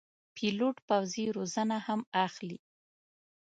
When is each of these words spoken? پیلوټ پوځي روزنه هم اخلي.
پیلوټ 0.35 0.75
پوځي 0.87 1.25
روزنه 1.37 1.77
هم 1.87 1.99
اخلي. 2.25 2.57